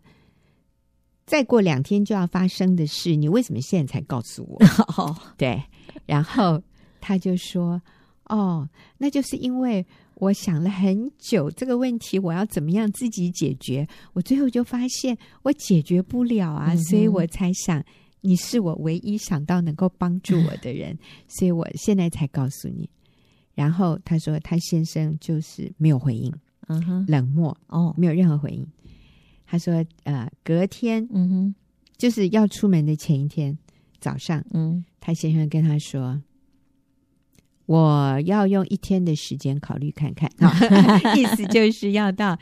[1.25, 4.57] 再过两天就要发生的事，你为什么现在才告诉我？”
[4.97, 5.63] 哦， 对，
[6.05, 6.61] 然后
[6.99, 7.81] 他就说。
[8.27, 8.67] 哦，
[8.97, 13.85] 那就是因为我想了很久这个问题，我要怎么样自己解决？
[14.13, 17.83] 我最后就发现我解决不了啊，嗯、所以我才想
[18.21, 22.89] 你是我唯一想到能够帮助我的人， 所以我现在才告诉你。
[23.53, 26.33] 然后他说，他先生就是没有回应，
[26.67, 28.65] 嗯哼，冷漠哦，没有任何回应。
[29.45, 31.55] 他说，呃，隔天，嗯哼，
[31.97, 33.57] 就是要出门的前一天
[33.99, 36.21] 早上，嗯，他先生跟他说。
[37.65, 40.29] 我要用一天的时间考虑看看，
[41.17, 42.37] 意思就是要到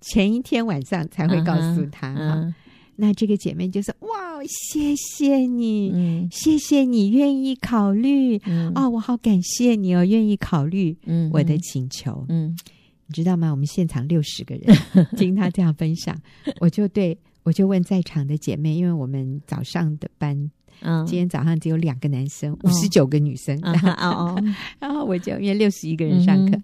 [0.00, 2.12] 前一天晚上才会告诉他。
[2.12, 2.54] Uh huh, uh huh.
[2.96, 8.40] 那这个姐妹就说：“哇，谢谢你，嗯、谢谢你愿意考虑。
[8.44, 10.96] 嗯、哦，我好感谢你哦，愿意考虑
[11.30, 12.24] 我的请求。
[12.28, 12.58] 嗯，嗯
[13.06, 13.50] 你知道吗？
[13.50, 16.16] 我们现场六十个人听他这样分享，
[16.60, 20.50] 我就对我就问在场的姐妹，因为我们早上的班。
[20.82, 23.58] 嗯，今天早上只有两个男生，五十九个女生。
[24.78, 26.62] 然后我就因为六十一个人上课，嗯、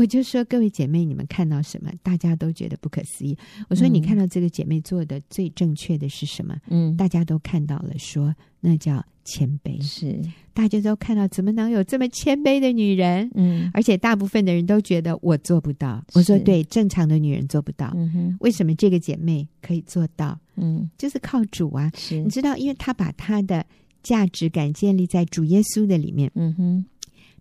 [0.00, 1.92] 我就说各位姐妹，你们看到什么？
[2.02, 3.36] 大家都觉得不可思议。
[3.68, 6.56] 我说你看到这个姐妹做的最正确的是什么？
[6.70, 9.78] 嗯，大家都看到了，说那叫谦卑。
[9.82, 10.18] 是，
[10.54, 13.30] 大家都看到，怎么能有这么谦卑的女人？
[13.34, 16.02] 嗯，而且大部分的人都觉得我做不到。
[16.14, 17.92] 我说对，正常的女人做不到。
[17.94, 20.40] 嗯哼，为什么这个姐妹可以做到？
[20.56, 21.92] 嗯，就是靠主啊！
[21.94, 23.66] 是你知道，因为她把她的
[24.02, 26.30] 价值感建立在主耶稣的里面。
[26.36, 26.86] 嗯哼，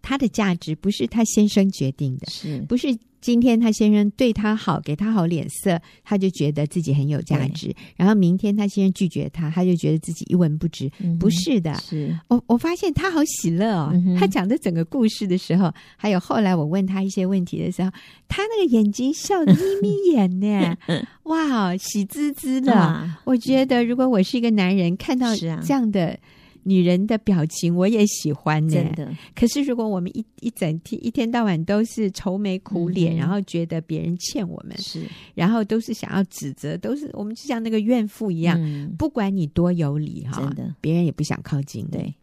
[0.02, 2.98] 他的价值不是他先生决定的，是不是？
[3.22, 7.76] 今天他先生对他好，给他好脸色，他就觉得自己很有价值。
[7.98, 10.90] 然后明天他先生拒绝他，他就觉得自己一文不值。
[11.00, 13.92] 嗯、不是的，是我我发现他好喜乐哦。
[13.94, 17.92] 嗯、他讲的整个故事的时候，还有后来我问他一些问题的时候，
[18.30, 20.78] 他那个眼睛笑眯眯眼呢，
[21.24, 22.72] 哇，喜滋滋的。
[22.74, 26.18] 啊、我觉得如果我是一个男人，看到这样的。
[26.64, 29.18] 女人的表情我也喜欢呢，真的。
[29.36, 35.04] 可是如果我们一一整天一天到晚都是愁眉苦脸，嗯、然后觉得别人欠我们，是，
[35.36, 41.86] 然后都是想要指责，都是我们就像那个怨妇一样，嗯、不管你多有理哈，真的，别人也不想靠近。
[41.88, 42.14] 对，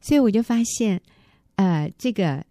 [0.00, 1.00] 所以我就发现，
[1.56, 2.44] 呃，这个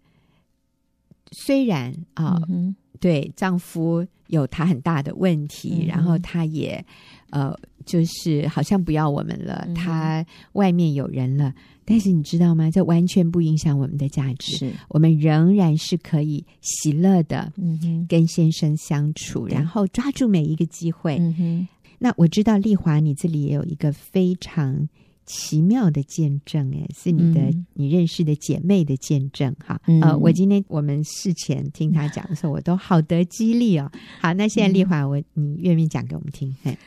[1.32, 6.84] 虽然啊，呃嗯、对丈夫有他很大的问题，嗯、然后他也。
[7.30, 7.52] 呃，
[7.84, 11.52] 就是好像不要我们了，嗯、他外面有人了，
[11.84, 12.70] 但是你知道吗？
[12.70, 17.52] 这完全不影响我们的价值，我们仍然是可以喜乐的，
[18.08, 21.20] 跟先生相处，嗯、然后抓住每一个机会。
[21.98, 24.88] 那我知道丽华，你这里也有一个非常
[25.26, 33.90] 奇妙的见证，哎，是你的、嗯、你认识的姐妹的见证，哈，嗯、呃，我今天我们事前听她讲的时候，我都好得激励哦。
[34.20, 36.54] 好，那现在丽华，我你愿不愿意讲给我们听？
[36.62, 36.78] 嘿。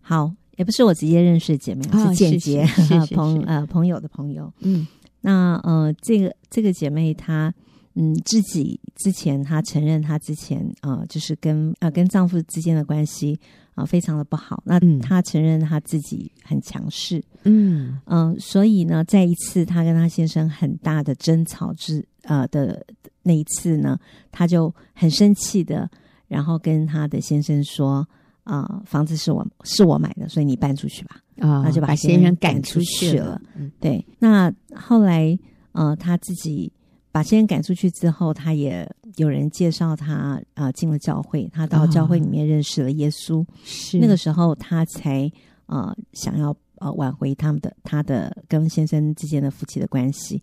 [0.00, 2.66] 好，也不是我直接认识的姐妹，哦、是间接
[3.14, 4.52] 朋呃朋友的朋友。
[4.60, 4.86] 嗯，
[5.20, 7.54] 那呃，这个这个姐妹她
[7.94, 13.38] 嗯自己之前她承认她之前啊、呃，就是跟啊、呃、跟丈夫之间的关系
[13.74, 14.62] 啊、呃，非常的不好。
[14.66, 22.84] 那他承认他自己很强势，嗯嗯、呃，所以呢，在一次他跟他先生很大的争吵之呃的
[23.22, 23.98] 那一次呢，
[24.30, 25.90] 他就很生气的，
[26.28, 28.06] 然后跟他的先生说。
[28.44, 31.20] 啊、呃，房子是我是我买的，所以你搬出去吧。
[31.38, 33.40] 啊、哦，那就把先生赶出去了。
[33.54, 34.04] 嗯，对。
[34.18, 35.38] 那后来，
[35.70, 36.72] 呃，他自己
[37.12, 38.84] 把先生赶出去之后，他也
[39.16, 43.44] 有人介绍他啊、呃、进了教会，他到教会里面认识了耶稣。
[43.64, 45.30] 是、哦、那个时候，他才
[45.66, 50.40] 呃想要呃挽回他们的他的跟先生之间的夫妻的关系。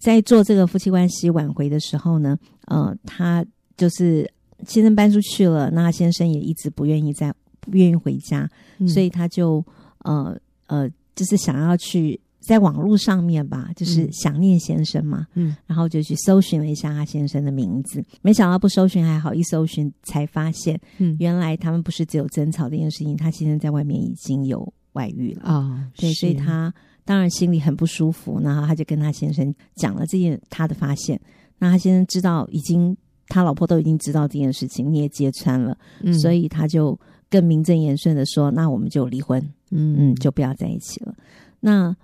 [0.00, 3.44] 在做这个夫妻关系挽回的时候呢，呃，他
[3.76, 4.30] 就是
[4.66, 7.34] 先生搬出去了，那先生也一直不愿意在。
[7.64, 9.64] 不愿意回家，嗯、所以他就
[9.98, 25.42] 呃呃，就是想要去在网络上面吧，就是想念先生嘛，嗯，然后就去搜寻了一下他先生的名字，没想到不搜寻还好，一搜寻才发现，嗯，原来他们不是只有争吵这件事情，他先生在外面已经有外遇了。
[25.44, 26.72] 啊、哦，对，所以他
[27.04, 31.20] 当然心里很不舒服，然后他就跟他先生讲了这件他的发现，
[31.58, 32.96] 那他先生知道已经
[33.28, 36.98] 他老婆都已经知道这件事情，你也揭穿了，嗯，所以他就。
[37.32, 39.40] 更名正言顺的说，那我们就离婚，
[39.70, 39.96] 嗯。
[39.98, 41.14] 嗯，就不要在一起了。
[41.60, 41.96] 那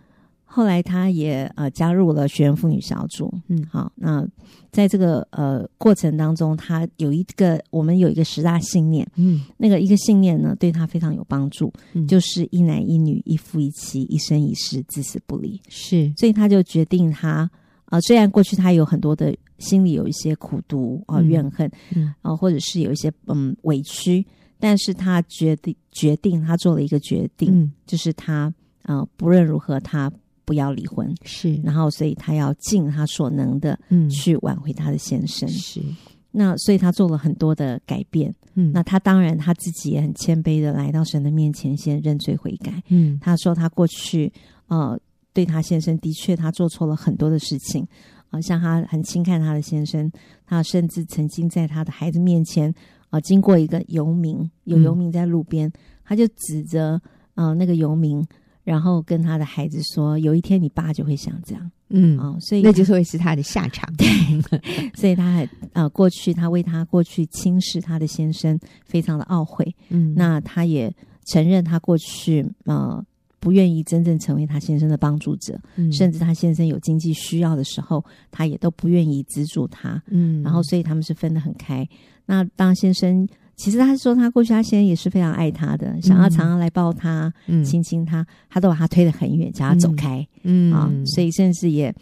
[0.51, 4.27] 后来他也呃加入了学员妇女小组，嗯，好，那
[4.73, 15.61] 在这个呃过程当中，他有一个我们有一个十大信念，嗯，那个一个信念呢对他非常有帮助，嗯，就是一男一女，一夫一妻，一生一世，至死不离。
[15.69, 17.49] 是，所以他就决定他
[17.91, 24.27] 呃虽然过去他有很多的心里有一些苦毒啊、呃、怨恨，嗯，啊、呃、或者是有一些嗯委屈。
[24.61, 30.11] 但是他决定决定，他做了一个决定，嗯、就是他呃，不论如何，他
[30.49, 31.15] 不要离婚。
[31.25, 35.47] 是，然后所以他要尽他所能的，嗯去挽回他的先生。
[35.47, 35.83] 嗯、是，
[36.31, 38.35] 那所以他做了很多的改变。
[38.55, 42.83] 嗯，那他当然他自己也很谦卑的来到神的面前，先认罪悔改。
[42.89, 44.33] 嗯，他说他过去
[44.69, 44.99] 呃，
[45.35, 47.83] 对他先生的确他做错了很多的事情，
[48.31, 50.11] 啊、呃，像他很轻看他的先生，
[50.47, 52.75] 他甚至曾经在他的孩子面前。
[53.11, 55.73] 啊、呃，经过一个游民，有游民在路边，嗯、
[56.05, 57.01] 他就指着
[57.37, 58.23] 呃那个游民，
[58.69, 63.91] 然后跟他的孩子说：“有一天你爸就会像这样。”嗯，啊、呃，所以那就是会是他的下场。
[63.97, 64.07] 对，
[64.95, 69.75] 所以他很呃过去他为他过去轻视他的先生非常的懊悔。
[69.89, 70.95] 嗯，那他也
[71.29, 73.03] 承认他过去呃
[73.41, 80.03] 不愿意真正成为他先生的帮助者，嗯、甚至他先生有经济需要的时候，他也都不愿意资助他。
[80.09, 81.89] 嗯，然后所以他们是分得很开。
[82.27, 83.27] 那当先生，
[83.59, 90.27] 其实他说他过去他先生也是非常爱他的，嗯、想要常常来抱他、嗯、亲亲他，他都把他推得很远，叫他走开。
[90.45, 91.95] 嗯啊，所以甚至也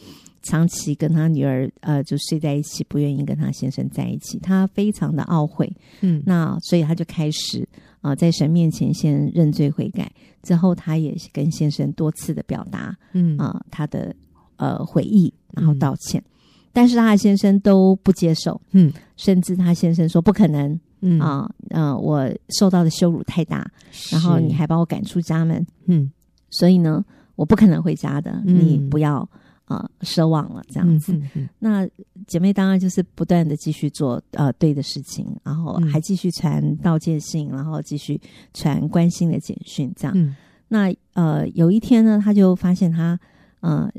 [0.42, 4.38] 长期跟他女儿呃就睡在一起，不愿意跟他先生在一起。
[4.38, 5.68] 他非常的懊悔。
[6.02, 7.66] 嗯，那所以他就开始
[8.02, 14.14] 啊、呃，在神面前先认罪悔改，之后他也跟先生多次的表达，嗯啊、呃，他的
[14.56, 16.20] 呃悔意，然后道歉。
[16.20, 16.30] 嗯
[16.76, 21.20] 但是他的先生都不接受，嗯，甚至他先生说不可能，嗯。
[21.20, 22.28] 啊，呃，我
[22.58, 23.64] 受到的羞辱太大，
[24.10, 26.10] 然后你还把我赶出家门，嗯，
[26.50, 27.04] 所以呢，
[27.36, 29.28] 我不可能回家的，嗯、你不要
[29.64, 31.12] 啊奢望了，这样子。
[31.12, 31.88] 嗯嗯嗯、那
[32.26, 38.20] 姐妹当然就是不断的继续做呃对的事情，然后还继续传道歉信，然后继续
[38.52, 40.12] 传关心的简讯，这样。
[40.16, 40.34] 嗯、
[40.68, 43.18] 那呃有一天呢，他就发现他
[43.60, 43.90] 呃。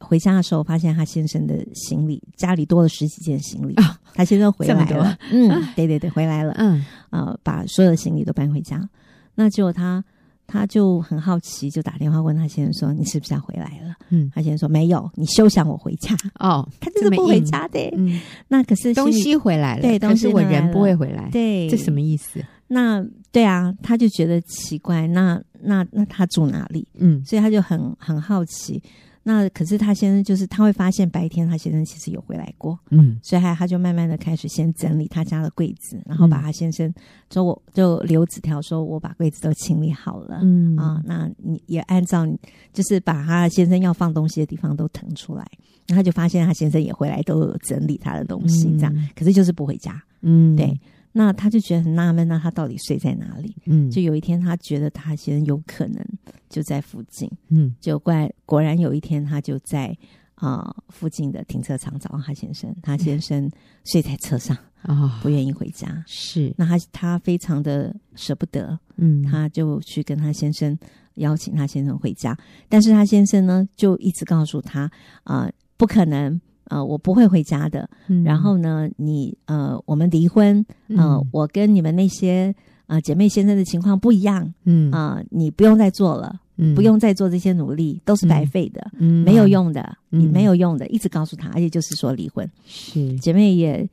[0.00, 3.74] 回家的时候，发现他先生的行李家里多了十几件行李。
[3.74, 3.84] 哦、
[4.14, 8.88] 他先生回来了，嗯，对对对，回来了，嗯，呃，把所有的行李都搬回家。
[9.34, 10.04] 那结果他
[10.46, 17.78] 他就很好奇，就打电话问他先生说：“你是不是要回来了？”嗯，他先生说：“没有，你休想我回家。”哦，他就是不回家的。
[17.96, 21.28] 嗯，那可是东西回来了，对，东西我人不会回来。
[21.30, 22.42] 对，这什么意思？
[22.68, 25.06] 那对啊，他就觉得奇怪。
[25.08, 26.86] 那那那他住哪里？
[26.94, 28.82] 嗯，所以他就很很好奇。
[29.28, 36.90] 那可是他先生就是他会发现白天他先生其实有回来过，嗯，所以他他就慢慢的开始先整理他家的柜子，然后把他先生
[37.30, 40.74] 说我就留纸条说我把柜子都清理好了，嗯。
[40.78, 42.38] 啊，那你也按照你
[42.72, 45.46] 就是把他先生要放东西的地方都腾出来，
[45.86, 50.74] 然后他就发现他先生也回来都有整理他的东西，这样，嗯、可是就是不回家，嗯，对。
[51.12, 53.56] 那他就觉得很纳闷，那他到底睡在哪里？
[53.66, 56.04] 嗯，就有一天他觉得他先生有可能
[56.48, 59.86] 就在附近，嗯，就怪果然有一天他就在
[60.34, 63.50] 啊、呃、附近的停车场找到他先生，他先生
[63.84, 66.04] 睡在车上啊、哦，不愿意回家。
[66.06, 70.78] 是，那他他非常的舍不得，嗯，他就去跟他先生
[71.14, 72.36] 邀请他先生回家，
[72.68, 74.82] 但是他先生呢就一直告诉他
[75.24, 76.40] 啊、呃、不可能。
[76.68, 77.88] 呃，我不会回家的。
[78.06, 80.64] 嗯、然后呢，你呃，我们离婚。
[80.88, 82.54] 呃，嗯、我跟你们那些
[82.86, 84.90] 呃，姐妹先生的情况不一样，嗯。
[84.90, 93.14] 啊、呃，你不用再做了，嗯，不用再做这些努力，都是白费的，嗯，没有用的，你、嗯、没有用的，一直告诉他，而且就是说离婚，是。
[93.18, 93.88] 姐妹也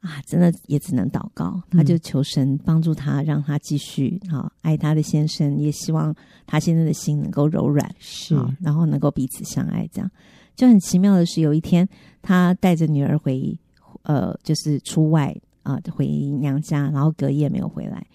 [0.00, 6.14] 啊，真的也只能祷告，他就求神帮助他，让他继续啊爱他的先生，也希望
[6.46, 10.10] 他现在的心能够柔软，是，然后能够彼此相爱，这样
[10.54, 11.88] 就很奇妙的是，有一天
[12.22, 13.58] 她带着女儿回，
[14.02, 15.34] 呃，就是出外。
[15.64, 18.06] 啊，回娘家，然后隔夜没有回来。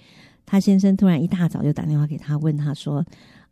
[0.46, 3.04] 她先生突然一大早就打电话给她，问她说：“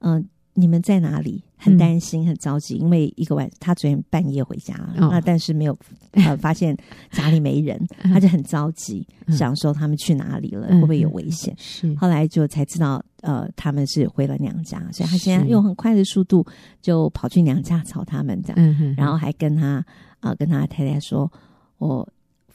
[0.01, 0.23] 嗯、
[0.57, 5.75] 你们在哪里？”很担心，很着急，因为一个晚，他昨天半夜回家，哦、那但是没有
[6.13, 6.77] 呃发现
[7.11, 11.51] 家里没人，他就很着急，嗯、想说他们去哪里了，嗯、会不会有危险？
[11.57, 11.95] 是。
[11.95, 16.45] 后来就才知道，呃，他们是回了娘家，所以他现在用很快的速度
[16.79, 19.83] 就跑去娘家找他们，这样，嗯、然后还跟他
[20.19, 21.31] 啊、呃，跟他太太说
[21.79, 22.07] ：“我。”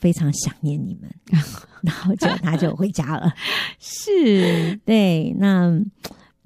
[0.03, 1.09] 非常想念你们，
[1.81, 3.33] 然后就他就回家了。
[3.79, 5.81] 是对，那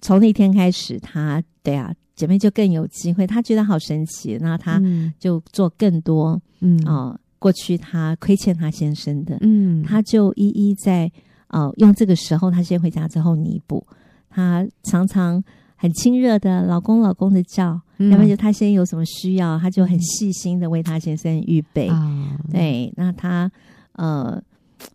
[0.06, 3.26] 从那天开始，她对啊，姐妹就更有机会。
[3.26, 4.80] 她觉得好神奇，那她
[5.18, 11.10] 就做更多，嗯啊、呃，过去她亏欠她先生的，嗯，她就一一在
[11.48, 13.84] 呃用这个时候，她先回家之后弥补。
[14.30, 15.42] 她常常
[15.74, 17.80] 很亲热的老公老公的叫。
[17.98, 21.88] 要不然就她先有什么需要，她就很细心的为她先生预备。
[21.90, 23.50] 嗯、对，那她
[23.94, 24.40] 呃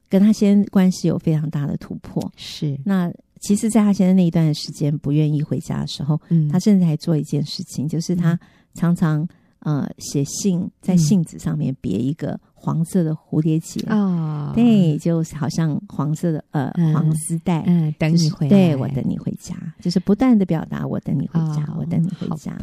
[0.07, 2.31] 跟他先生关系有非常大的突破。
[2.37, 3.11] 是，那
[3.41, 8.39] 其实，在他现在那一段时间不愿意回家的时候，嗯，他甚至还做一件事情，就是他
[8.75, 9.27] 常常
[9.59, 12.39] 呃写信在信纸上面别一个。
[12.61, 13.81] 黄色的蝴蝶结。
[13.89, 22.55] 哦，对，就好像黄色的呃黄丝带，嗯，等你回来，对，我等你回家，就是不断的表达我等你回家，我等你回家，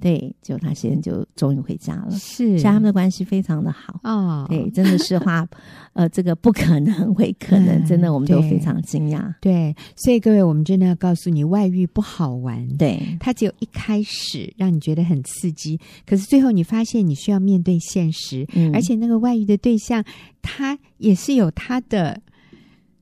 [0.00, 4.00] 对，就他现在就终于回家了，是，所以他们的关系非常的好。
[4.04, 5.46] 哦，对，真的是话，
[5.92, 19.41] 呃，这个不可能为可能，真的我们都非常惊讶，对，所以各位，我们真的要告诉你，外遇不好玩，对，它只有一开始让你觉得很刺激，可是最后你发现你需要面对现实，而且那个外遇。
[19.44, 20.04] 的对象，
[20.40, 22.20] 他也是有他的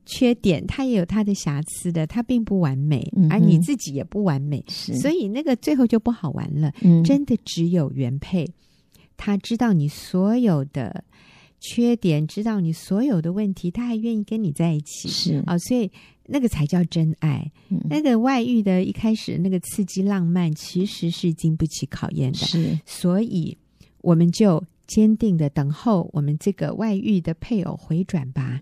[0.06, 6.72] 缺点，他也有他的瑕疵的，他并不完美，嗯、而你自己也不完美，是所以那个最后就不好玩了。
[6.82, 8.44] 嗯、真的只有原配，
[9.16, 11.04] 他知道你所有的
[11.60, 15.88] 缺点，知道你所有的问题，他还愿意跟你在一起，是啊、哦，所以
[16.26, 17.48] 那个才叫真爱。
[17.68, 23.56] 嗯、那个外遇的一开始那个刺激浪漫，其实是经不起考验的，是，所以
[24.00, 24.60] 我们就。
[24.90, 28.60] 坚定的等候我们这个外遇的配偶回转吧，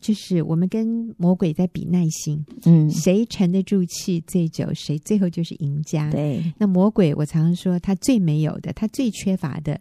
[0.00, 6.10] 就是我们跟魔鬼在比耐心，嗯，谁沉得住气最久，谁最后就是赢家。
[6.10, 9.78] 对，那魔鬼，我常常说他最没有的，他最缺乏的。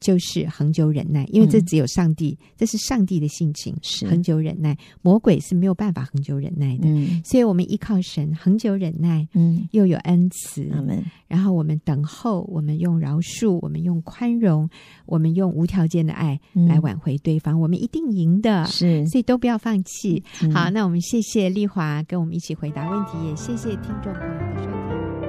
[0.00, 4.06] 就是恒久忍耐，因为这只有上帝，嗯、这是上帝的性情，是。
[4.06, 4.76] 恒久忍耐。
[5.02, 14.68] 魔鬼是没有办法恒久忍耐的，嗯、所以我们依靠神恒久忍耐，嗯，又有恩慈，嗯、然后我们等候，我们用饶恕，我们用宽容，
[15.06, 16.38] 我们用无条件的爱
[16.68, 20.22] 来挽回对方，嗯、我们一定赢的，是，所以都不要放弃。
[20.42, 25.27] 嗯、好，那我们谢谢丽华跟我们一起回答问题，也谢谢听众朋友的收听。